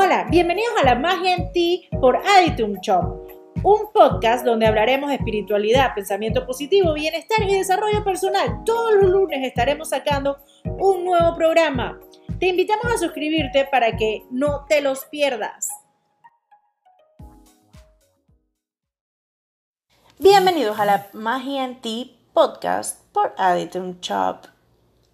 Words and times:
Hola, 0.00 0.28
bienvenidos 0.30 0.70
a 0.80 0.84
La 0.84 0.94
Magia 0.94 1.34
en 1.34 1.50
Ti 1.50 1.88
por 2.00 2.18
Aditum 2.18 2.74
Shop, 2.80 3.26
un 3.64 3.92
podcast 3.92 4.44
donde 4.44 4.64
hablaremos 4.64 5.08
de 5.08 5.16
espiritualidad, 5.16 5.92
pensamiento 5.92 6.46
positivo, 6.46 6.94
bienestar 6.94 7.42
y 7.42 7.52
desarrollo 7.52 8.04
personal. 8.04 8.62
Todos 8.64 8.94
los 8.94 9.10
lunes 9.10 9.40
estaremos 9.42 9.88
sacando 9.88 10.38
un 10.64 11.04
nuevo 11.04 11.34
programa. 11.34 11.98
Te 12.38 12.46
invitamos 12.46 12.86
a 12.92 12.96
suscribirte 12.96 13.64
para 13.64 13.96
que 13.96 14.22
no 14.30 14.66
te 14.68 14.82
los 14.82 15.04
pierdas. 15.06 15.68
Bienvenidos 20.20 20.78
a 20.78 20.84
La 20.84 21.08
Magia 21.12 21.64
en 21.64 21.80
Ti 21.80 22.20
podcast 22.32 23.04
por 23.12 23.34
Aditum 23.36 23.98
Shop. 24.00 24.57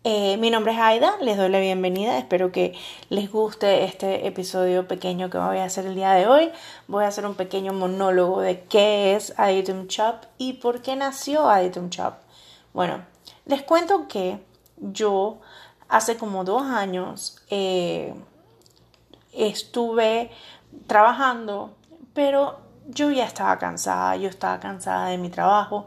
Eh, 0.06 0.36
mi 0.36 0.50
nombre 0.50 0.74
es 0.74 0.78
Aida, 0.78 1.16
les 1.22 1.38
doy 1.38 1.48
la 1.48 1.60
bienvenida, 1.60 2.18
espero 2.18 2.52
que 2.52 2.74
les 3.08 3.32
guste 3.32 3.84
este 3.84 4.26
episodio 4.26 4.86
pequeño 4.86 5.30
que 5.30 5.38
voy 5.38 5.56
a 5.56 5.64
hacer 5.64 5.86
el 5.86 5.94
día 5.94 6.12
de 6.12 6.26
hoy. 6.26 6.52
Voy 6.88 7.04
a 7.04 7.08
hacer 7.08 7.24
un 7.24 7.34
pequeño 7.34 7.72
monólogo 7.72 8.42
de 8.42 8.64
qué 8.64 9.16
es 9.16 9.32
Aditum 9.38 9.86
Shop 9.86 10.16
y 10.36 10.54
por 10.54 10.82
qué 10.82 10.94
nació 10.94 11.48
Aditum 11.48 11.88
Shop. 11.88 12.16
Bueno, 12.74 13.02
les 13.46 13.62
cuento 13.62 14.06
que 14.06 14.44
yo 14.76 15.38
hace 15.88 16.18
como 16.18 16.44
dos 16.44 16.64
años 16.64 17.38
eh, 17.48 18.14
estuve 19.32 20.30
trabajando, 20.86 21.70
pero 22.12 22.58
yo 22.88 23.10
ya 23.10 23.24
estaba 23.24 23.58
cansada, 23.58 24.16
yo 24.16 24.28
estaba 24.28 24.60
cansada 24.60 25.06
de 25.06 25.16
mi 25.16 25.30
trabajo, 25.30 25.86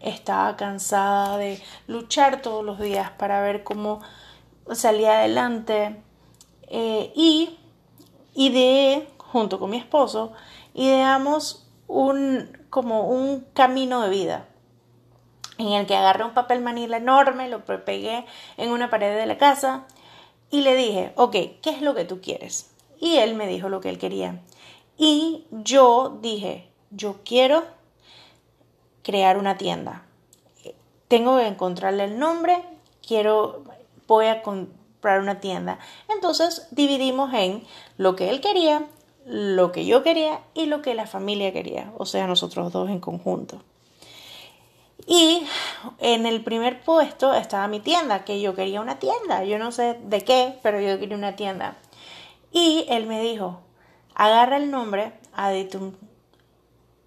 estaba 0.00 0.56
cansada 0.56 1.38
de 1.38 1.62
luchar 1.86 2.42
todos 2.42 2.64
los 2.64 2.78
días 2.78 3.10
para 3.12 3.40
ver 3.40 3.64
cómo 3.64 4.00
salía 4.72 5.20
adelante 5.20 6.00
eh, 6.68 7.12
y 7.14 7.58
ideé 8.34 9.08
junto 9.18 9.58
con 9.58 9.70
mi 9.70 9.78
esposo 9.78 10.32
ideamos 10.74 11.66
un 11.86 12.56
como 12.70 13.08
un 13.08 13.46
camino 13.54 14.02
de 14.02 14.10
vida 14.10 14.48
en 15.58 15.72
el 15.72 15.86
que 15.86 15.96
agarré 15.96 16.24
un 16.24 16.34
papel 16.34 16.60
manila 16.60 16.96
enorme, 16.96 17.48
lo 17.48 17.64
pegué 17.64 18.24
en 18.56 18.70
una 18.70 18.90
pared 18.90 19.16
de 19.16 19.26
la 19.26 19.38
casa 19.38 19.86
y 20.50 20.60
le 20.62 20.76
dije, 20.76 21.12
ok, 21.16 21.32
¿qué 21.60 21.70
es 21.70 21.82
lo 21.82 21.94
que 21.94 22.04
tú 22.04 22.20
quieres? 22.20 22.70
Y 23.00 23.16
él 23.16 23.34
me 23.34 23.46
dijo 23.46 23.68
lo 23.68 23.80
que 23.80 23.90
él 23.90 23.98
quería. 23.98 24.40
Y 24.96 25.46
yo 25.50 26.18
dije, 26.22 26.70
yo 26.90 27.16
quiero 27.24 27.64
crear 29.08 29.38
una 29.38 29.56
tienda. 29.56 30.02
Tengo 31.08 31.38
que 31.38 31.46
encontrarle 31.46 32.04
el 32.04 32.18
nombre, 32.18 32.62
quiero, 33.06 33.64
voy 34.06 34.26
a 34.26 34.42
comprar 34.42 35.20
una 35.20 35.40
tienda. 35.40 35.78
Entonces 36.14 36.68
dividimos 36.72 37.32
en 37.32 37.64
lo 37.96 38.16
que 38.16 38.28
él 38.28 38.42
quería, 38.42 38.84
lo 39.24 39.72
que 39.72 39.86
yo 39.86 40.02
quería 40.02 40.42
y 40.52 40.66
lo 40.66 40.82
que 40.82 40.94
la 40.94 41.06
familia 41.06 41.54
quería, 41.54 41.90
o 41.96 42.04
sea, 42.04 42.26
nosotros 42.26 42.70
dos 42.70 42.90
en 42.90 43.00
conjunto. 43.00 43.62
Y 45.06 45.42
en 46.00 46.26
el 46.26 46.44
primer 46.44 46.82
puesto 46.82 47.32
estaba 47.32 47.66
mi 47.66 47.80
tienda, 47.80 48.26
que 48.26 48.42
yo 48.42 48.54
quería 48.54 48.82
una 48.82 48.98
tienda, 48.98 49.42
yo 49.42 49.58
no 49.58 49.72
sé 49.72 49.98
de 50.04 50.20
qué, 50.20 50.58
pero 50.62 50.82
yo 50.82 50.98
quería 50.98 51.16
una 51.16 51.34
tienda. 51.34 51.78
Y 52.52 52.84
él 52.90 53.06
me 53.06 53.22
dijo, 53.22 53.60
agarra 54.14 54.58
el 54.58 54.70
nombre, 54.70 55.14
Aditum, 55.32 55.94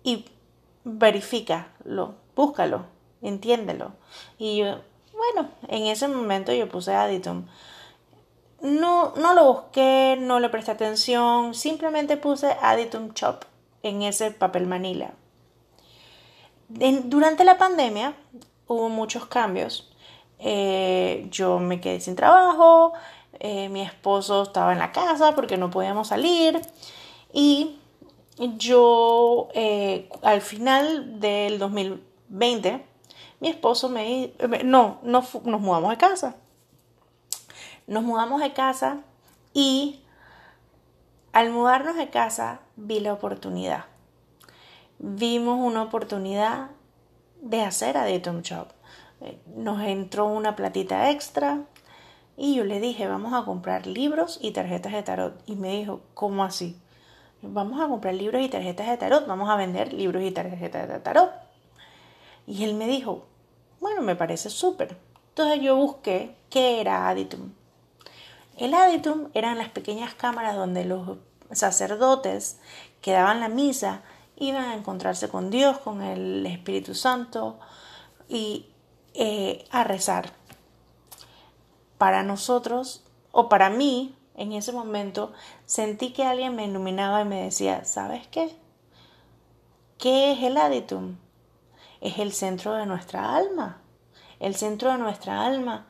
y 0.04 0.26
verifícalo, 0.84 2.16
búscalo, 2.36 2.86
entiéndelo. 3.22 3.94
Y 4.38 4.58
yo, 4.58 4.82
bueno, 5.14 5.50
en 5.68 5.86
ese 5.86 6.08
momento 6.08 6.52
yo 6.54 6.68
puse 6.70 6.94
Aditum. 6.94 7.46
No, 8.62 9.14
no 9.16 9.34
lo 9.34 9.54
busqué, 9.54 10.18
no 10.20 10.40
le 10.40 10.50
presté 10.50 10.72
atención, 10.72 11.54
simplemente 11.54 12.18
puse 12.18 12.56
Aditum 12.62 13.14
Shop 13.14 13.46
en 13.84 14.04
ese 14.04 14.32
papel 14.32 14.68
manila. 14.68 15.14
durante 16.70 17.44
la 17.44 17.58
pandemia 17.58 18.14
hubo 18.68 18.90
muchos 18.90 19.26
cambios. 19.26 19.92
Eh, 20.40 21.28
yo 21.30 21.60
me 21.60 21.80
quedé 21.82 22.00
sin 22.00 22.16
trabajo, 22.16 22.94
eh, 23.40 23.70
mi 23.70 23.82
esposo 23.82 24.44
estaba 24.44 24.74
en 24.74 24.80
la 24.80 24.92
casa 24.92 25.36
porque 25.36 25.58
no 25.58 25.70
podíamos 25.70 26.08
salir 26.08 26.62
y 27.34 27.81
yo 28.38 29.50
eh, 29.54 30.10
al 30.22 30.42
final 30.42 31.20
del 31.20 31.60
2020, 31.60 32.86
mi 33.40 33.50
esposo 33.50 33.90
me... 33.90 34.34
No, 34.64 35.00
no 35.04 35.24
nos 35.46 35.62
mudamos 35.62 35.90
de 35.92 35.98
casa. 35.98 36.36
Nos 37.88 38.04
mudamos 38.04 38.42
de 38.42 38.54
casa 38.54 39.02
y 39.54 40.02
al 41.34 41.50
mudarnos 41.52 41.96
de 41.96 42.10
casa 42.10 42.62
vi 42.76 43.00
la 43.00 43.14
oportunidad. 43.14 43.86
Vimos 45.00 45.60
una 45.60 45.84
oportunidad 45.84 46.72
de 47.42 47.62
hacer 47.62 47.98
a 47.98 48.10
Datum 48.10 48.42
Shop. 48.42 48.68
Nos 49.56 49.82
entró 49.82 50.26
una 50.26 50.56
platita 50.56 51.10
extra 51.12 51.64
y 52.38 52.56
yo 52.56 52.64
le 52.64 52.80
dije, 52.80 53.08
vamos 53.08 53.34
a 53.34 53.46
comprar 53.46 53.88
libros 53.88 54.40
y 54.42 54.52
tarjetas 54.52 54.94
de 54.94 55.04
tarot. 55.04 55.44
Y 55.46 55.56
me 55.56 55.78
dijo, 55.78 56.02
¿cómo 56.14 56.44
así? 56.44 56.81
Vamos 57.42 57.82
a 57.82 57.88
comprar 57.88 58.14
libros 58.14 58.42
y 58.42 58.50
tarjetas 58.50 58.88
de 58.88 58.98
tarot, 58.98 59.28
vamos 59.28 59.50
a 59.50 59.56
vender 59.56 59.94
libros 59.94 60.24
y 60.24 60.32
tarjetas 60.32 60.88
de 60.88 61.00
tarot. 61.00 61.32
Y 62.48 62.64
él 62.64 62.76
me 62.76 62.88
dijo, 62.88 63.26
bueno, 63.80 64.02
me 64.02 64.16
parece 64.16 64.50
súper. 64.50 64.98
Entonces 65.30 65.62
yo 65.62 65.76
busqué 65.76 66.36
qué 66.50 66.82
era 66.82 67.08
Aditum. 67.10 67.52
El 68.58 68.74
Aditum 68.74 69.30
eran 69.34 69.58
las 69.58 69.70
pequeñas 69.70 70.14
cámaras 70.14 70.56
donde 70.56 70.86
los 70.86 71.18
sacerdotes 71.52 72.60
que 73.02 73.12
daban 73.12 73.40
la 73.40 73.50
misa 73.50 74.02
iban 74.38 74.66
a 74.66 74.76
encontrarse 74.76 75.30
con 75.30 75.50
Dios, 75.50 75.78
con 75.80 76.02
el 76.02 76.46
Espíritu 76.46 76.96
Santo 76.96 77.60
y 78.28 78.68
eh, 79.14 79.66
a 79.72 79.84
rezar. 79.84 80.32
Para 81.98 82.24
nosotros, 82.24 83.04
o 83.32 83.50
para 83.50 83.70
mí, 83.70 84.16
en 84.36 84.54
ese 84.54 84.72
momento 84.72 85.34
sentí 85.66 86.14
que 86.14 86.24
alguien 86.24 86.56
me 86.56 86.66
iluminaba 86.66 87.22
y 87.22 87.26
me 87.26 87.44
decía, 87.44 87.86
¿sabes 87.86 88.28
qué? 88.28 88.56
¿Qué 89.98 90.32
es 90.32 90.44
el 90.44 90.58
aditum? 90.58 91.18
Es 92.00 92.18
el 92.18 92.32
centro 92.32 92.74
de 92.74 92.86
nuestra 92.86 93.36
alma. 93.36 93.82
El 94.40 94.56
centro 94.56 94.92
de 94.92 94.98
nuestra 94.98 95.46
alma 95.46 95.86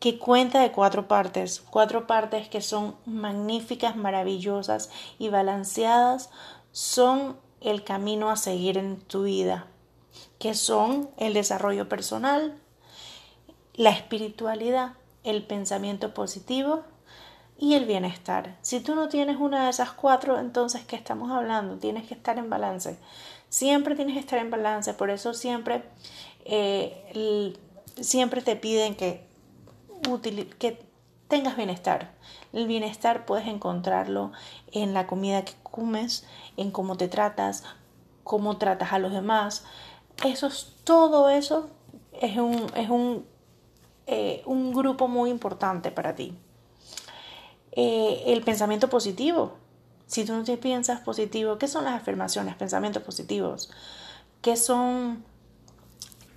que 0.00 0.18
cuenta 0.18 0.60
de 0.60 0.72
cuatro 0.72 1.06
partes, 1.06 1.60
cuatro 1.60 2.08
partes 2.08 2.48
que 2.48 2.60
son 2.60 2.96
magníficas, 3.06 3.94
maravillosas 3.94 4.90
y 5.20 5.28
balanceadas, 5.28 6.30
son 6.72 7.38
el 7.60 7.84
camino 7.84 8.28
a 8.28 8.36
seguir 8.36 8.78
en 8.78 9.00
tu 9.00 9.22
vida, 9.22 9.68
que 10.40 10.54
son 10.54 11.08
el 11.18 11.34
desarrollo 11.34 11.88
personal, 11.88 12.58
la 13.74 13.90
espiritualidad, 13.90 14.94
el 15.22 15.46
pensamiento 15.46 16.12
positivo 16.14 16.82
y 17.62 17.74
el 17.74 17.84
bienestar. 17.84 18.56
Si 18.60 18.80
tú 18.80 18.96
no 18.96 19.08
tienes 19.08 19.36
una 19.36 19.62
de 19.62 19.70
esas 19.70 19.92
cuatro, 19.92 20.40
entonces, 20.40 20.84
¿qué 20.84 20.96
estamos 20.96 21.30
hablando? 21.30 21.76
Tienes 21.78 22.08
que 22.08 22.14
estar 22.14 22.36
en 22.36 22.50
balance. 22.50 22.98
Siempre 23.50 23.94
tienes 23.94 24.14
que 24.14 24.18
estar 24.18 24.40
en 24.40 24.50
balance. 24.50 24.92
Por 24.94 25.10
eso 25.10 25.32
siempre, 25.32 25.84
eh, 26.44 27.54
siempre 28.00 28.42
te 28.42 28.56
piden 28.56 28.96
que, 28.96 29.24
que 30.58 30.84
tengas 31.28 31.56
bienestar. 31.56 32.10
El 32.52 32.66
bienestar 32.66 33.26
puedes 33.26 33.46
encontrarlo 33.46 34.32
en 34.72 34.92
la 34.92 35.06
comida 35.06 35.44
que 35.44 35.54
comes, 35.62 36.26
en 36.56 36.72
cómo 36.72 36.96
te 36.96 37.06
tratas, 37.06 37.62
cómo 38.24 38.58
tratas 38.58 38.92
a 38.92 38.98
los 38.98 39.12
demás. 39.12 39.64
Eso 40.24 40.48
es, 40.48 40.74
todo 40.82 41.30
eso 41.30 41.70
es 42.20 42.36
un, 42.38 42.66
es 42.74 42.90
un, 42.90 43.24
eh, 44.08 44.42
un 44.46 44.72
grupo 44.72 45.06
muy 45.06 45.30
importante 45.30 45.92
para 45.92 46.16
ti. 46.16 46.36
Eh, 47.72 48.24
el 48.26 48.42
pensamiento 48.42 48.88
positivo. 48.88 49.54
Si 50.06 50.24
tú 50.24 50.34
no 50.34 50.44
te 50.44 50.58
piensas 50.58 51.00
positivo, 51.00 51.56
¿qué 51.58 51.68
son 51.68 51.84
las 51.84 51.94
afirmaciones? 51.94 52.54
Pensamientos 52.54 53.02
positivos. 53.02 53.70
¿Qué 54.42 54.56
son 54.56 55.24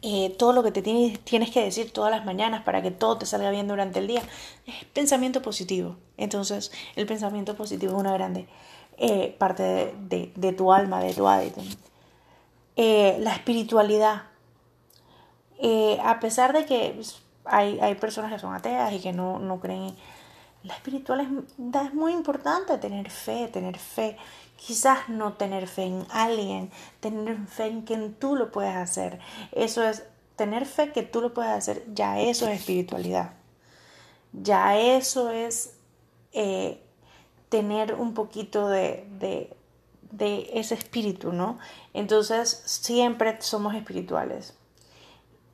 eh, 0.01 0.33
todo 0.39 0.54
lo 0.54 0.63
que 0.63 0.71
te 0.71 0.81
tienes, 0.81 1.19
que 1.51 1.63
decir 1.63 1.92
todas 1.92 2.12
las 2.12 2.25
mañanas 2.25 2.63
para 2.63 2.81
que 2.81 2.92
todo 2.92 3.18
te 3.18 3.25
salga 3.25 3.51
bien 3.51 3.68
durante 3.68 4.00
el 4.00 4.07
día? 4.07 4.21
Es 4.65 4.86
pensamiento 4.94 5.42
positivo. 5.42 5.98
Entonces, 6.15 6.71
el 6.95 7.06
pensamiento 7.06 7.56
positivo 7.56 7.94
es 7.94 8.00
una 8.00 8.13
grande 8.13 8.48
eh, 8.98 9.36
parte 9.38 9.94
de, 10.00 10.54
tu 10.54 10.71
alma, 10.71 11.01
de 11.01 11.13
tu 11.13 11.27
hábito. 11.27 11.62
la 12.77 13.33
espiritualidad. 13.33 14.24
a 16.01 16.19
pesar 16.21 16.54
de 16.54 16.65
que 16.65 17.01
hay, 17.44 17.80
hay, 17.81 17.95
personas 17.95 18.31
que 18.31 18.39
son 18.39 18.54
ateas 18.54 18.94
y 18.94 19.00
que 19.00 19.12
no, 19.12 19.39
no 19.39 19.60
creen 19.60 19.95
la 20.65 20.73
espiritualidad 20.73 21.85
es 21.85 21.94
muy 21.94 22.12
importante, 22.12 22.77
tener 22.77 23.09
fe, 23.09 23.47
tener 23.47 23.77
fe. 23.77 24.17
Quizás 24.57 25.09
no 25.09 25.33
tener 25.33 25.67
fe 25.67 25.83
en 25.83 26.06
alguien, 26.09 26.71
tener 27.00 27.38
fe 27.47 27.67
en 27.67 27.85
que 27.85 27.97
tú 27.97 28.35
lo 28.35 28.51
puedes 28.51 28.75
hacer. 28.75 29.19
Eso 29.51 29.83
es, 29.83 30.03
tener 30.35 30.65
fe 30.65 30.91
que 30.91 31.03
tú 31.03 31.21
lo 31.21 31.33
puedes 31.33 31.51
hacer, 31.51 31.83
ya 31.94 32.19
eso 32.19 32.47
es 32.47 32.59
espiritualidad. 32.59 33.33
Ya 34.33 34.77
eso 34.77 35.29
es 35.29 35.75
eh, 36.33 36.81
tener 37.50 37.94
un 37.94 38.13
poquito 38.13 38.67
de, 38.67 39.07
de, 39.19 39.56
de 40.12 40.50
ese 40.53 40.73
espíritu, 40.75 41.31
¿no? 41.31 41.59
Entonces 41.94 42.63
siempre 42.65 43.38
somos 43.41 43.75
espirituales. 43.75 44.56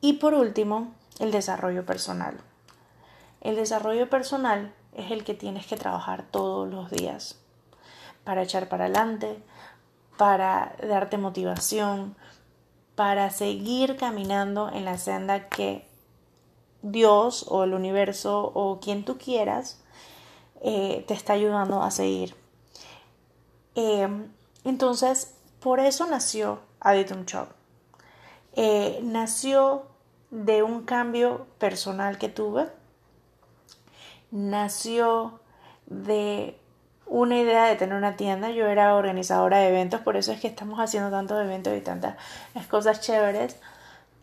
Y 0.00 0.14
por 0.14 0.34
último, 0.34 0.94
el 1.18 1.32
desarrollo 1.32 1.84
personal. 1.84 2.40
El 3.40 3.56
desarrollo 3.56 4.08
personal 4.08 4.72
es 4.92 5.10
el 5.10 5.24
que 5.24 5.34
tienes 5.34 5.66
que 5.66 5.76
trabajar 5.76 6.24
todos 6.30 6.68
los 6.68 6.90
días 6.90 7.38
para 8.24 8.42
echar 8.42 8.68
para 8.68 8.84
adelante, 8.84 9.42
para 10.16 10.76
darte 10.82 11.18
motivación, 11.18 12.16
para 12.94 13.30
seguir 13.30 13.96
caminando 13.96 14.70
en 14.70 14.84
la 14.84 14.98
senda 14.98 15.48
que 15.48 15.86
Dios 16.82 17.46
o 17.48 17.64
el 17.64 17.74
universo 17.74 18.50
o 18.54 18.80
quien 18.80 19.04
tú 19.04 19.18
quieras 19.18 19.80
eh, 20.60 21.04
te 21.08 21.14
está 21.14 21.32
ayudando 21.32 21.82
a 21.82 21.90
seguir. 21.90 22.36
Eh, 23.74 24.08
entonces, 24.64 25.34
por 25.60 25.80
eso 25.80 26.06
nació 26.06 26.60
Aditum 26.80 27.24
Shop. 27.24 27.48
Eh, 28.54 29.00
nació 29.02 29.86
de 30.30 30.62
un 30.62 30.82
cambio 30.82 31.46
personal 31.58 32.18
que 32.18 32.28
tuve. 32.28 32.68
Nació 34.32 35.38
de 35.86 36.58
una 37.06 37.38
idea 37.38 37.66
de 37.66 37.76
tener 37.76 37.96
una 37.96 38.16
tienda. 38.16 38.50
Yo 38.50 38.66
era 38.66 38.96
organizadora 38.96 39.58
de 39.58 39.68
eventos, 39.68 40.00
por 40.00 40.16
eso 40.16 40.32
es 40.32 40.40
que 40.40 40.48
estamos 40.48 40.80
haciendo 40.80 41.10
tantos 41.10 41.40
eventos 41.40 41.76
y 41.76 41.80
tantas 41.80 42.16
cosas 42.68 43.00
chéveres. 43.00 43.56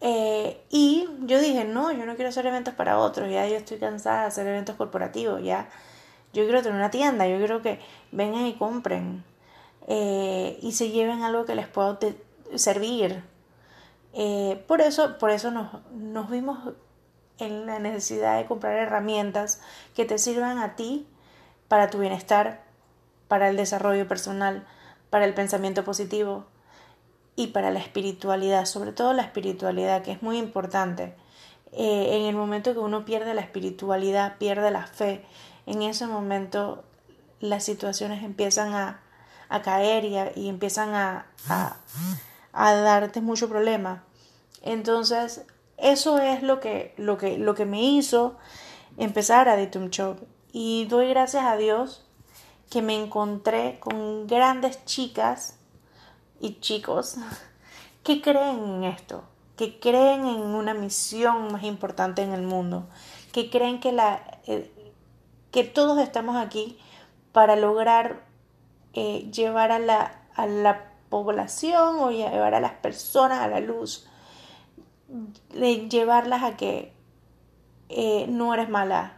Eh, 0.02 0.62
y 0.70 1.08
yo 1.22 1.40
dije, 1.40 1.66
no, 1.66 1.92
yo 1.92 2.06
no 2.06 2.16
quiero 2.16 2.30
hacer 2.30 2.46
eventos 2.46 2.74
para 2.74 2.98
otros, 2.98 3.30
ya 3.30 3.48
yo 3.48 3.56
estoy 3.56 3.78
cansada 3.78 4.22
de 4.22 4.28
hacer 4.28 4.48
eventos 4.48 4.76
corporativos, 4.76 5.44
ya 5.44 5.70
yo 6.34 6.44
quiero 6.46 6.62
tener 6.62 6.78
una 6.78 6.90
tienda, 6.90 7.28
yo 7.28 7.38
quiero 7.38 7.62
que 7.62 7.80
vengan 8.12 8.46
y 8.46 8.54
compren 8.54 9.24
eh, 9.88 10.58
y 10.62 10.72
se 10.72 10.90
lleven 10.92 11.24
algo 11.24 11.46
que 11.46 11.56
les 11.56 11.68
pueda 11.68 12.00
servir. 12.56 13.24
Eh, 14.14 14.64
por 14.68 14.82
eso, 14.82 15.18
por 15.18 15.32
eso 15.32 15.52
nos, 15.52 15.68
nos 15.92 16.30
vimos 16.30 16.60
en 17.39 17.65
la 17.65 17.80
necesidad 17.80 18.38
de 18.38 18.45
comprar 18.45 18.77
herramientas 18.77 19.62
que 19.95 20.06
te 20.06 20.18
sirvan 20.18 20.57
a 20.57 20.75
ti 20.75 21.07
para 21.68 21.89
tu 21.89 22.00
bienestar, 22.00 22.63
para 23.27 23.50
el 23.50 23.57
desarrollo 23.57 24.07
personal, 24.07 24.65
para 25.09 25.25
el 25.25 25.33
pensamiento 25.33 25.83
positivo 25.83 26.45
y 27.36 27.47
para 27.47 27.71
la 27.71 27.80
espiritualidad, 27.80 28.65
sobre 28.65 28.91
todo 28.91 29.13
la 29.13 29.21
espiritualidad, 29.21 30.03
que 30.03 30.12
es 30.12 30.21
muy 30.21 30.38
importante. 30.38 31.15
Eh, 31.71 32.18
en 32.18 32.25
el 32.25 32.36
momento 32.36 32.74
que 32.74 32.80
uno 32.80 33.06
pierde 33.06 33.33
la 33.33 33.41
espiritualidad, 33.41 34.38
pierde 34.38 34.71
la 34.71 34.88
fe, 34.88 35.24
en 35.65 35.83
ese 35.83 36.07
momento 36.07 36.83
las 37.39 37.63
situaciones 37.63 38.24
empiezan 38.24 38.74
a, 38.74 39.01
a 39.50 39.62
caer 39.62 40.03
y, 40.06 40.18
y 40.36 40.50
empiezan 40.50 40.95
a, 40.95 41.27
a, 41.47 41.77
a, 42.53 42.74
darte 42.74 43.21
mucho 43.21 43.47
problema. 43.47 44.03
Entonces, 44.63 45.45
eso 45.81 46.20
es 46.20 46.44
lo 46.44 46.60
que, 46.60 46.94
lo 46.98 47.18
que, 47.18 47.38
lo 47.38 47.56
que 47.56 47.66
me 47.66 47.81
hizo 47.81 48.38
empezar 48.98 49.50
a 49.50 49.56
Ditum 49.56 49.90
Shop. 49.90 50.18
Y 50.52 50.86
doy 50.86 51.10
gracias 51.10 51.46
a 51.46 51.58
Dios 51.58 52.06
que 52.70 52.81
me 52.81 53.02
encontré 53.02 53.80
con 53.80 54.28
grandes 54.28 54.86
chicas 54.86 55.58
y 56.40 56.60
chicos 56.60 57.18
que 58.04 58.22
creen 58.22 58.64
en 58.64 58.84
esto, 58.86 59.24
que 59.56 59.80
creen 59.80 60.26
en 60.26 60.42
una 60.42 60.74
misión 60.74 61.52
más 61.52 61.64
importante 61.64 62.22
en 62.22 62.34
el 62.34 62.42
mundo, 62.42 62.88
que 63.32 63.50
creen 63.50 63.80
que, 63.80 63.92
la, 63.92 64.40
eh, 64.48 64.72
que 65.52 65.64
todos 65.64 66.00
estamos 66.00 66.36
aquí 66.36 66.80
para 67.32 67.56
lograr 67.56 68.24
eh, 68.94 69.30
llevar 69.32 69.72
a 69.72 69.80
la, 69.80 70.24
a 70.36 70.48
la 70.48 70.92
población 71.10 72.00
o 72.00 72.12
llevar 72.12 72.56
a 72.56 72.60
las 72.60 72.74
personas 72.74 73.40
a 73.40 73.48
la 73.48 73.60
luz, 73.60 74.09
llevarlas 75.90 76.44
a 76.44 76.58
que 76.58 76.94
eh, 77.90 78.28
no 78.28 78.54
eres 78.54 78.70
mala, 78.70 79.18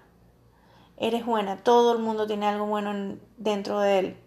eres 0.97 1.25
buena, 1.25 1.57
todo 1.57 1.93
el 1.93 1.99
mundo 1.99 2.27
tiene 2.27 2.47
algo 2.47 2.65
bueno 2.65 3.17
dentro 3.37 3.79
de 3.79 3.99
él, 3.99 4.17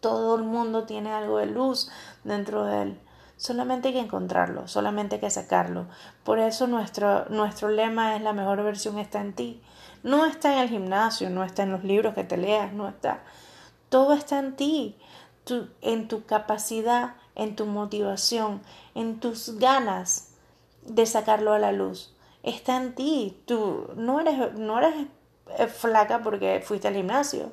todo 0.00 0.36
el 0.36 0.42
mundo 0.42 0.84
tiene 0.84 1.12
algo 1.12 1.38
de 1.38 1.46
luz 1.46 1.90
dentro 2.24 2.64
de 2.64 2.82
él. 2.82 3.00
Solamente 3.36 3.88
hay 3.88 3.94
que 3.94 4.00
encontrarlo, 4.00 4.68
solamente 4.68 5.14
hay 5.14 5.20
que 5.22 5.30
sacarlo. 5.30 5.86
Por 6.24 6.38
eso 6.38 6.66
nuestro, 6.66 7.24
nuestro 7.30 7.70
lema 7.70 8.14
es 8.14 8.20
la 8.20 8.34
mejor 8.34 8.62
versión 8.62 8.98
está 8.98 9.22
en 9.22 9.32
ti. 9.32 9.62
No 10.02 10.26
está 10.26 10.52
en 10.52 10.58
el 10.58 10.68
gimnasio, 10.68 11.30
no 11.30 11.42
está 11.42 11.62
en 11.62 11.72
los 11.72 11.82
libros 11.82 12.14
que 12.14 12.24
te 12.24 12.36
leas, 12.36 12.74
no 12.74 12.86
está. 12.86 13.22
Todo 13.88 14.12
está 14.12 14.38
en 14.38 14.56
ti, 14.56 14.98
en 15.80 16.08
tu 16.08 16.24
capacidad, 16.24 17.14
en 17.34 17.56
tu 17.56 17.64
motivación, 17.64 18.60
en 18.94 19.20
tus 19.20 19.58
ganas 19.58 20.29
de 20.82 21.06
sacarlo 21.06 21.52
a 21.52 21.58
la 21.58 21.72
luz. 21.72 22.14
Está 22.42 22.76
en 22.76 22.94
ti. 22.94 23.42
Tú 23.46 23.90
no 23.96 24.20
eres, 24.20 24.54
no 24.54 24.78
eres 24.78 24.94
eh, 25.58 25.66
flaca 25.66 26.22
porque 26.22 26.62
fuiste 26.64 26.88
al 26.88 26.94
gimnasio. 26.94 27.52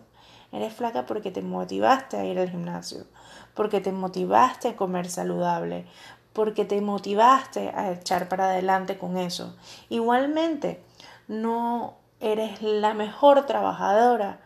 Eres 0.51 0.73
flaca 0.73 1.05
porque 1.05 1.31
te 1.31 1.41
motivaste 1.41 2.17
a 2.17 2.25
ir 2.25 2.39
al 2.39 2.49
gimnasio, 2.49 3.05
porque 3.53 3.81
te 3.81 3.91
motivaste 3.91 4.69
a 4.69 4.75
comer 4.77 5.09
saludable, 5.09 5.85
porque 6.31 6.63
te 6.63 6.79
motivaste 6.79 7.69
a 7.69 7.91
echar 7.91 8.29
para 8.29 8.51
adelante 8.51 8.97
con 8.97 9.17
eso. 9.17 9.57
Igualmente, 9.89 10.81
no 11.27 11.95
eres 12.21 12.61
la 12.61 12.93
mejor 12.93 13.45
trabajadora 13.45 14.39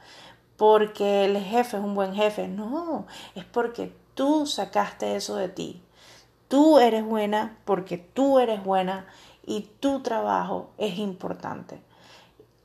porque 0.58 1.26
el 1.26 1.38
jefe 1.38 1.78
es 1.78 1.84
un 1.84 1.96
buen 1.96 2.14
jefe. 2.16 2.48
No, 2.48 3.06
es 3.36 3.46
porque 3.46 3.94
tú 4.16 4.46
sacaste 4.46 5.16
eso 5.16 5.36
de 5.36 5.50
ti. 5.50 5.82
Tú 6.52 6.80
eres 6.80 7.06
buena 7.06 7.58
porque 7.64 7.98
tú 7.98 8.38
eres 8.38 8.62
buena 8.62 9.08
y 9.46 9.70
tu 9.80 10.02
trabajo 10.02 10.70
es 10.78 10.98
importante. 10.98 11.80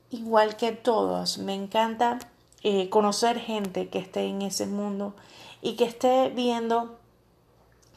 Igual 0.09 0.57
que 0.57 0.73
todos, 0.73 1.37
me 1.37 1.53
encanta 1.53 2.19
eh, 2.63 2.89
conocer 2.89 3.39
gente 3.39 3.87
que 3.87 3.99
esté 3.99 4.25
en 4.25 4.41
ese 4.41 4.67
mundo 4.67 5.15
y 5.61 5.77
que 5.77 5.85
esté 5.85 6.27
viendo 6.27 6.99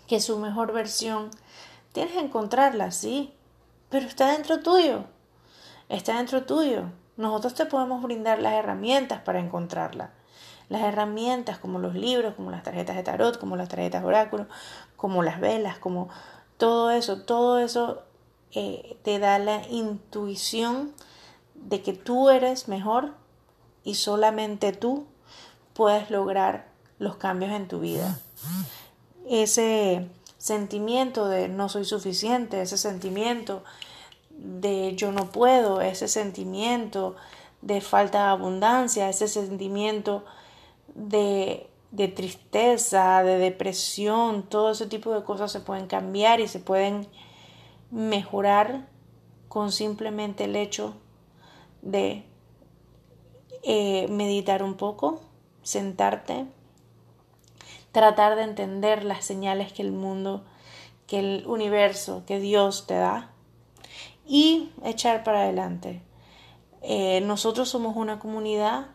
que 0.07 0.21
su 0.21 0.39
mejor 0.39 0.73
versión 0.73 1.31
tienes 1.93 2.13
que 2.13 2.21
encontrarla, 2.21 2.93
sí, 2.93 3.33
pero 3.89 4.07
está 4.07 4.31
dentro 4.31 4.61
tuyo, 4.61 5.07
está 5.89 6.19
dentro 6.19 6.45
tuyo. 6.45 6.85
Nosotros 7.17 7.55
te 7.55 7.67
podemos 7.67 8.01
brindar 8.01 8.39
las 8.39 8.53
herramientas 8.53 9.23
para 9.23 9.41
encontrarla. 9.41 10.11
Las 10.69 10.83
herramientas 10.83 11.59
como 11.59 11.81
los 11.81 11.97
libros, 11.97 12.37
como 12.37 12.53
las 12.53 12.63
tarjetas 12.63 12.94
de 12.94 13.03
tarot, 13.03 13.41
como 13.41 13.56
las 13.56 13.69
tarjetas 13.69 14.03
de 14.03 14.06
oráculo, 14.06 14.47
como 15.01 15.23
las 15.23 15.41
velas, 15.41 15.79
como 15.79 16.11
todo 16.59 16.91
eso, 16.91 17.23
todo 17.23 17.59
eso 17.59 18.03
eh, 18.53 18.99
te 19.03 19.19
da 19.19 19.39
la 19.39 19.67
intuición 19.69 20.93
de 21.55 21.81
que 21.81 21.95
tú 21.95 22.29
eres 22.29 22.69
mejor 22.69 23.15
y 23.83 23.95
solamente 23.95 24.73
tú 24.73 25.07
puedes 25.73 26.11
lograr 26.11 26.69
los 26.99 27.17
cambios 27.17 27.53
en 27.53 27.67
tu 27.67 27.81
vida. 27.81 28.21
Ese 29.27 30.07
sentimiento 30.37 31.29
de 31.29 31.49
no 31.49 31.71
soy 31.71 31.87
suficiente, 31.87 32.61
ese 32.61 32.77
sentimiento 32.77 33.65
de 34.29 34.95
yo 34.97 35.13
no 35.13 35.31
puedo, 35.31 35.81
ese 35.81 36.09
sentimiento 36.09 37.17
de 37.63 37.81
falta 37.81 38.25
de 38.25 38.29
abundancia, 38.29 39.09
ese 39.09 39.29
sentimiento 39.29 40.27
de, 40.95 41.69
de 41.91 42.09
tristeza, 42.09 43.23
de 43.25 43.39
depresión, 43.39 44.44
todo 44.44 44.70
ese 44.70 44.87
tipo 44.87 45.13
de 45.13 45.25
cosas 45.25 45.51
se 45.51 45.61
pueden 45.61 45.87
cambiar 45.87 46.41
y 46.41 46.49
se 46.49 46.61
pueden 46.61 47.09
mejorar 47.91 48.89
con 49.49 49.73
simplemente 49.73 50.44
el 50.44 50.55
hecho 50.55 50.94
de 51.82 52.25
eh, 53.63 54.06
meditar 54.09 54.63
un 54.63 54.75
poco, 54.75 55.20
sentarte, 55.63 56.47
tratar 57.91 58.37
de 58.37 58.43
entender 58.43 59.05
las 59.05 59.25
señales 59.25 59.73
que 59.73 59.82
el 59.82 59.91
mundo, 59.91 60.44
que 61.09 61.19
el 61.19 61.47
universo, 61.47 62.23
que 62.27 62.39
Dios 62.39 62.87
te 62.87 62.94
da 62.94 63.32
y 64.25 64.70
echar 64.85 65.25
para 65.25 65.43
adelante. 65.43 66.03
Eh, 66.82 67.20
nosotros 67.23 67.69
somos 67.69 67.97
una 67.97 68.20
comunidad 68.20 68.87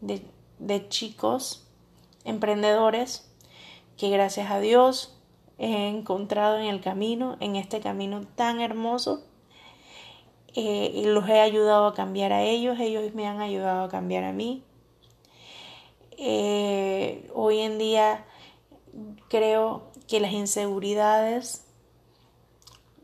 de, 0.00 0.24
de 0.60 0.88
chicos 0.88 1.63
emprendedores 2.24 3.30
que 3.96 4.10
gracias 4.10 4.50
a 4.50 4.60
Dios 4.60 5.16
he 5.58 5.88
encontrado 5.88 6.58
en 6.58 6.66
el 6.66 6.80
camino, 6.80 7.36
en 7.40 7.56
este 7.56 7.80
camino 7.80 8.22
tan 8.34 8.60
hermoso 8.60 9.24
eh, 10.54 10.90
y 10.94 11.04
los 11.04 11.28
he 11.28 11.40
ayudado 11.40 11.86
a 11.86 11.94
cambiar 11.94 12.32
a 12.32 12.42
ellos, 12.42 12.78
ellos 12.80 13.14
me 13.14 13.26
han 13.26 13.40
ayudado 13.40 13.84
a 13.84 13.88
cambiar 13.88 14.24
a 14.24 14.32
mí. 14.32 14.64
Eh, 16.16 17.28
hoy 17.34 17.58
en 17.60 17.78
día 17.78 18.24
creo 19.28 19.90
que 20.06 20.20
las 20.20 20.32
inseguridades 20.32 21.66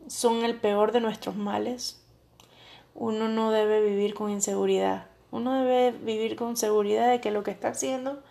son 0.07 0.45
el 0.45 0.61
peor 0.61 0.93
de 0.93 1.01
nuestros 1.01 1.37
males. 1.37 2.05
Uno 2.95 3.29
no 3.29 3.51
debe 3.51 3.81
vivir 3.81 4.15
con 4.15 4.31
inseguridad. 4.31 5.07
Uno 5.31 5.55
debe 5.55 5.93
vivir 5.93 6.37
con 6.37 6.57
seguridad 6.57 7.11
de 7.11 7.21
que 7.21 7.31
lo 7.31 7.43
que 7.43 7.51
está 7.53 7.69
haciendo 7.69 8.23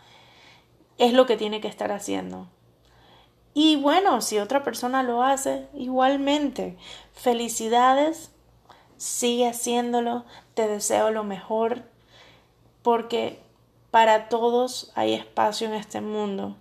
es 1.00 1.14
lo 1.14 1.26
que 1.26 1.38
tiene 1.38 1.62
que 1.62 1.68
estar 1.68 1.92
haciendo. 1.92 2.48
Y 3.56 3.78
bueno, 3.78 4.22
si 4.22 4.38
otra 4.38 4.64
persona 4.64 5.02
lo 5.02 5.24
hace, 5.24 5.68
igualmente, 5.74 6.78
felicidades, 7.14 8.32
sigue 8.98 9.48
haciéndolo, 9.48 10.26
te 10.54 10.68
deseo 10.68 11.10
lo 11.10 11.24
mejor, 11.24 11.84
porque 12.84 13.40
para 13.92 14.30
todos 14.30 14.92
hay 14.94 15.14
espacio 15.14 15.68
en 15.68 15.74
este 15.74 16.02
mundo. 16.02 16.56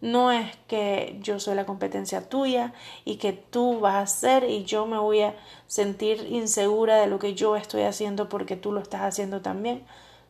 No 0.00 0.32
es 0.32 0.56
que 0.66 1.16
yo 1.20 1.38
soy 1.38 1.54
la 1.54 1.66
competencia 1.66 2.28
tuya 2.28 2.72
y 3.04 3.16
que 3.16 3.32
tú 3.32 3.78
vas 3.78 3.94
a 3.94 4.00
hacer 4.00 4.50
y 4.50 4.64
yo 4.64 4.84
me 4.86 4.98
voy 4.98 5.20
a 5.20 5.36
sentir 5.68 6.26
insegura 6.28 6.96
de 6.96 7.06
lo 7.06 7.20
que 7.20 7.34
yo 7.34 7.54
estoy 7.54 7.82
haciendo 7.82 8.28
porque 8.28 8.56
tú 8.56 8.72
lo 8.72 8.80
estás 8.80 9.02
haciendo 9.02 9.42
también. 9.42 9.84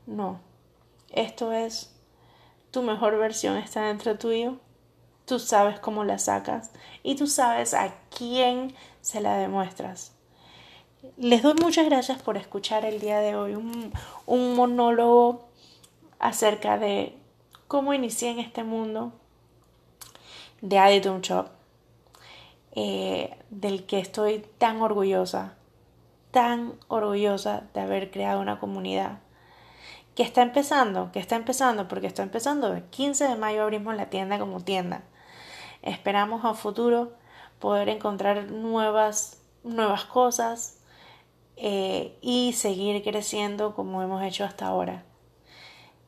No. 0.06 0.40
Esto 1.10 1.52
es 1.52 1.91
tu 2.72 2.82
mejor 2.82 3.16
versión 3.18 3.56
está 3.58 3.82
dentro 3.82 4.18
tuyo. 4.18 4.56
Tú 5.26 5.38
sabes 5.38 5.78
cómo 5.78 6.02
la 6.02 6.18
sacas 6.18 6.72
y 7.04 7.14
tú 7.14 7.28
sabes 7.28 7.74
a 7.74 7.94
quién 8.16 8.74
se 9.00 9.20
la 9.20 9.36
demuestras. 9.36 10.12
Les 11.16 11.42
doy 11.42 11.54
muchas 11.54 11.86
gracias 11.86 12.20
por 12.20 12.36
escuchar 12.36 12.84
el 12.84 12.98
día 12.98 13.20
de 13.20 13.36
hoy 13.36 13.54
un, 13.54 13.92
monólogo 14.56 15.48
acerca 16.18 16.78
de 16.78 17.16
cómo 17.68 17.94
inicié 17.94 18.30
en 18.30 18.38
este 18.40 18.64
mundo 18.64 19.12
de 20.60 20.78
Aditum 20.78 21.20
Shop, 21.20 21.48
eh, 22.74 23.36
del 23.50 23.84
que 23.84 23.98
estoy 23.98 24.46
tan 24.58 24.80
orgullosa, 24.80 25.56
tan 26.30 26.74
orgullosa 26.88 27.64
de 27.74 27.80
haber 27.80 28.10
creado 28.10 28.40
una 28.40 28.58
comunidad 28.58 29.18
que 30.14 30.22
está 30.22 30.42
empezando, 30.42 31.10
que 31.12 31.18
está 31.18 31.36
empezando, 31.36 31.88
porque 31.88 32.06
está 32.06 32.22
empezando. 32.22 32.72
El 32.74 32.84
15 32.84 33.28
de 33.28 33.36
mayo 33.36 33.62
abrimos 33.62 33.94
la 33.96 34.10
tienda 34.10 34.38
como 34.38 34.60
tienda. 34.60 35.02
Esperamos 35.82 36.44
a 36.44 36.54
futuro 36.54 37.12
poder 37.58 37.88
encontrar 37.88 38.50
nuevas, 38.50 39.42
nuevas 39.64 40.04
cosas 40.04 40.78
eh, 41.56 42.18
y 42.20 42.52
seguir 42.52 43.02
creciendo 43.02 43.74
como 43.74 44.02
hemos 44.02 44.22
hecho 44.22 44.44
hasta 44.44 44.66
ahora. 44.66 45.04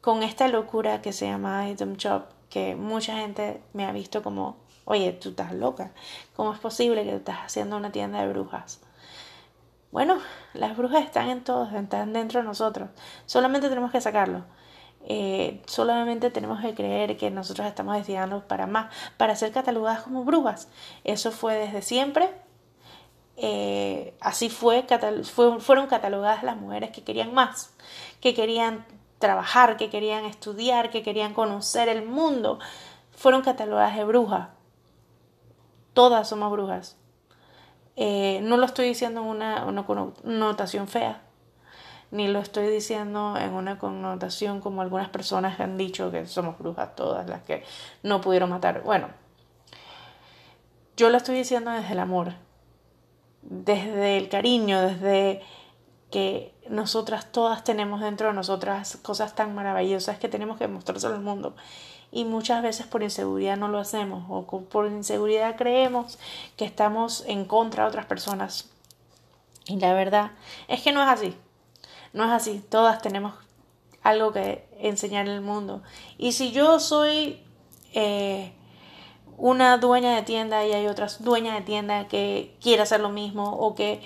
con 0.00 0.24
esta 0.24 0.48
locura 0.48 1.00
que 1.02 1.12
se 1.12 1.26
llama 1.26 1.70
Item 1.70 1.94
Shop, 1.96 2.24
que 2.48 2.76
mucha 2.76 3.16
gente 3.16 3.62
me 3.72 3.84
ha 3.86 3.92
visto 3.92 4.22
como, 4.22 4.56
oye, 4.84 5.12
tú 5.12 5.30
estás 5.30 5.52
loca, 5.52 5.92
¿cómo 6.34 6.52
es 6.52 6.58
posible 6.58 7.04
que 7.04 7.16
estás 7.16 7.38
haciendo 7.38 7.76
una 7.76 7.92
tienda 7.92 8.20
de 8.20 8.28
brujas? 8.28 8.80
Bueno, 9.90 10.18
las 10.54 10.76
brujas 10.76 11.04
están 11.04 11.28
en 11.28 11.44
todos, 11.44 11.72
están 11.72 12.12
dentro 12.12 12.40
de 12.40 12.46
nosotros, 12.46 12.90
solamente 13.26 13.68
tenemos 13.68 13.90
que 13.90 14.00
sacarlo. 14.00 14.44
Eh, 15.10 15.62
solamente 15.66 16.30
tenemos 16.30 16.60
que 16.60 16.74
creer 16.74 17.16
que 17.16 17.30
nosotros 17.30 17.66
estamos 17.66 17.96
destinando 17.96 18.46
para 18.46 18.66
más, 18.66 18.92
para 19.16 19.36
ser 19.36 19.52
catalogadas 19.52 20.02
como 20.02 20.24
brujas. 20.24 20.68
Eso 21.04 21.30
fue 21.30 21.54
desde 21.54 21.82
siempre 21.82 22.28
eh, 23.40 24.14
así 24.20 24.50
fue, 24.50 24.84
fueron 25.60 25.86
catalogadas 25.86 26.42
las 26.42 26.56
mujeres 26.56 26.90
que 26.90 27.04
querían 27.04 27.32
más, 27.32 27.72
que 28.20 28.34
querían 28.34 28.84
trabajar, 29.18 29.76
que 29.76 29.90
querían 29.90 30.24
estudiar, 30.24 30.90
que 30.90 31.02
querían 31.02 31.34
conocer 31.34 31.88
el 31.88 32.04
mundo. 32.04 32.58
Fueron 33.12 33.42
catalogadas 33.42 33.96
de 33.96 34.04
brujas. 34.04 34.48
Todas 35.92 36.28
somos 36.28 36.50
brujas. 36.52 36.96
Eh, 37.96 38.40
no 38.42 38.56
lo 38.56 38.64
estoy 38.64 38.86
diciendo 38.86 39.22
en 39.22 39.26
una, 39.26 39.64
una 39.64 39.84
connotación 39.84 40.86
fea, 40.86 41.20
ni 42.12 42.28
lo 42.28 42.38
estoy 42.38 42.68
diciendo 42.68 43.36
en 43.36 43.52
una 43.52 43.80
connotación 43.80 44.60
como 44.60 44.82
algunas 44.82 45.08
personas 45.08 45.58
han 45.58 45.76
dicho 45.76 46.12
que 46.12 46.24
somos 46.26 46.56
brujas 46.58 46.94
todas 46.94 47.28
las 47.28 47.42
que 47.42 47.64
no 48.04 48.20
pudieron 48.20 48.50
matar. 48.50 48.82
Bueno, 48.82 49.08
yo 50.96 51.10
lo 51.10 51.16
estoy 51.16 51.34
diciendo 51.34 51.72
desde 51.72 51.92
el 51.92 51.98
amor, 51.98 52.34
desde 53.42 54.16
el 54.16 54.28
cariño, 54.28 54.80
desde 54.80 55.42
que 56.10 56.54
nosotras 56.68 57.30
todas 57.32 57.64
tenemos 57.64 58.00
dentro 58.00 58.28
de 58.28 58.34
nosotras 58.34 58.98
cosas 59.02 59.34
tan 59.34 59.54
maravillosas 59.54 60.18
que 60.18 60.28
tenemos 60.28 60.58
que 60.58 60.68
mostrárselo 60.68 61.14
al 61.14 61.20
mundo. 61.20 61.54
Y 62.10 62.24
muchas 62.24 62.62
veces 62.62 62.86
por 62.86 63.02
inseguridad 63.02 63.56
no 63.56 63.68
lo 63.68 63.78
hacemos 63.78 64.24
o 64.28 64.44
por 64.62 64.86
inseguridad 64.86 65.56
creemos 65.56 66.18
que 66.56 66.64
estamos 66.64 67.24
en 67.26 67.44
contra 67.44 67.84
de 67.84 67.90
otras 67.90 68.06
personas. 68.06 68.70
Y 69.66 69.78
la 69.78 69.92
verdad 69.92 70.32
es 70.68 70.82
que 70.82 70.92
no 70.92 71.02
es 71.02 71.08
así. 71.08 71.36
No 72.14 72.24
es 72.24 72.30
así. 72.30 72.64
Todas 72.70 73.02
tenemos 73.02 73.34
algo 74.02 74.32
que 74.32 74.66
enseñar 74.78 75.28
al 75.28 75.42
mundo. 75.42 75.82
Y 76.16 76.32
si 76.32 76.52
yo 76.52 76.80
soy 76.80 77.42
eh, 77.92 78.52
una 79.36 79.76
dueña 79.76 80.14
de 80.14 80.22
tienda 80.22 80.66
y 80.66 80.72
hay 80.72 80.86
otras 80.86 81.22
dueñas 81.22 81.54
de 81.56 81.62
tienda 81.62 82.08
que 82.08 82.56
quiere 82.62 82.82
hacer 82.82 83.00
lo 83.00 83.10
mismo 83.10 83.52
o 83.52 83.74
que, 83.74 84.02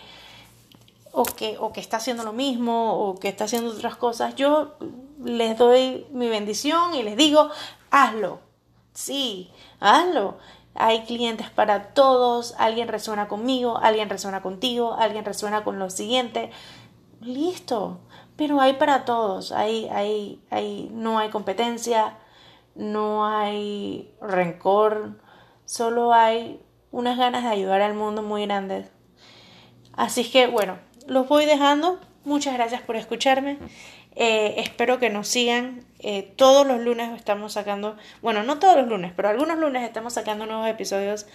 o 1.13 1.25
que, 1.25 1.57
o 1.59 1.73
que 1.73 1.81
está 1.81 1.99
haciendo 1.99 2.25
lo 2.25 2.33
mismo 2.33 2.95
o 2.95 3.19
que 3.19 3.29
está 3.29 3.45
haciendo 3.45 3.71
otras 3.71 3.97
cosas, 3.97 4.35
yo 4.35 4.75
les 5.23 5.57
doy 5.59 6.07
mi 6.11 6.29
bendición 6.29 6.95
y 6.95 7.03
les 7.03 7.17
digo, 7.17 7.51
hazlo. 7.91 8.41
Sí, 8.95 9.51
hazlo. 9.81 10.39
Hay 10.75 11.05
clientes 11.05 11.51
para 11.51 11.93
todos, 11.93 12.55
alguien 12.59 12.89
resuena 12.89 13.29
conmigo, 13.29 13.79
alguien 13.79 14.09
resuena 14.09 14.43
contigo, 14.43 14.95
alguien 14.95 15.25
resuena 15.25 15.65
con 15.65 15.79
lo 15.79 15.91
siguiente. 15.91 16.51
Listo, 17.21 18.01
pero 18.37 18.61
hay 18.61 18.75
para 18.75 19.05
todos, 19.05 19.53
hay, 19.53 19.89
hay, 19.91 20.43
hay, 20.51 20.89
no 20.93 21.19
hay 21.19 21.29
competencia, 21.29 22.19
no 22.75 23.27
hay 23.27 24.15
rencor, 24.21 25.21
solo 25.67 26.15
hay 26.15 26.61
unas 26.91 27.19
ganas 27.19 27.45
de 27.45 27.51
ayudar 27.51 27.83
al 27.83 27.95
mundo 27.95 28.23
muy 28.23 28.47
grandes. 28.47 28.91
Así 29.93 30.31
que 30.31 30.47
bueno, 30.47 30.79
los 31.07 31.29
voy 31.29 31.47
dejando. 31.47 32.01
Muchas 32.25 32.55
gracias 32.55 32.83
por 32.83 32.97
escucharme. 32.97 33.59
Eh, 34.15 34.55
espero 34.59 34.99
que 34.99 35.11
nos 35.11 35.29
sigan. 35.29 35.85
Eh, 35.99 36.33
todos 36.37 36.67
los 36.67 36.81
lunes 36.81 37.11
estamos 37.17 37.55
sacando, 37.55 37.97
bueno, 38.21 38.43
no 38.43 38.59
todos 38.59 38.77
los 38.77 38.89
lunes, 38.89 39.13
pero 39.15 39.29
algunos 39.29 39.59
lunes 39.59 39.83
estamos 39.83 40.15
sacando 40.15 40.47
nuevos 40.47 40.69
episodios 40.69 41.27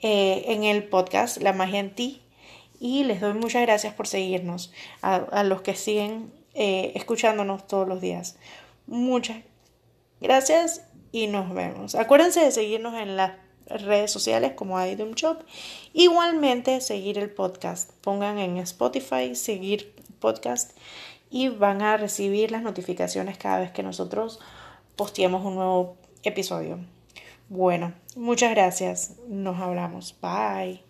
eh, 0.00 0.44
en 0.48 0.64
el 0.64 0.84
podcast 0.84 1.38
La 1.42 1.52
Magia 1.52 1.80
en 1.80 1.94
Ti. 1.94 2.22
Y 2.78 3.04
les 3.04 3.20
doy 3.20 3.34
muchas 3.34 3.62
gracias 3.62 3.92
por 3.94 4.06
seguirnos, 4.06 4.72
a, 5.02 5.16
a 5.16 5.44
los 5.44 5.60
que 5.62 5.74
siguen 5.74 6.32
escuchándonos 6.54 7.66
todos 7.66 7.86
los 7.86 8.00
días. 8.00 8.36
Muchas 8.86 9.38
gracias 10.20 10.84
y 11.12 11.26
nos 11.26 11.52
vemos. 11.54 11.94
Acuérdense 11.94 12.40
de 12.40 12.50
seguirnos 12.50 12.94
en 12.94 13.16
la 13.16 13.38
redes 13.70 14.10
sociales 14.10 14.52
como 14.54 14.84
Idum 14.84 15.12
Shop. 15.12 15.42
Igualmente 15.92 16.80
seguir 16.80 17.18
el 17.18 17.30
podcast. 17.30 17.90
Pongan 18.00 18.38
en 18.38 18.56
Spotify 18.58 19.34
seguir 19.34 19.94
podcast 20.18 20.76
y 21.30 21.48
van 21.48 21.82
a 21.82 21.96
recibir 21.96 22.50
las 22.50 22.62
notificaciones 22.62 23.38
cada 23.38 23.60
vez 23.60 23.70
que 23.70 23.82
nosotros 23.82 24.40
posteemos 24.96 25.44
un 25.44 25.54
nuevo 25.54 25.96
episodio. 26.22 26.78
Bueno, 27.48 27.94
muchas 28.16 28.50
gracias. 28.50 29.16
Nos 29.28 29.58
hablamos. 29.60 30.14
Bye. 30.20 30.89